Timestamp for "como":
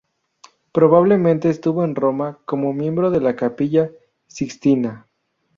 2.45-2.73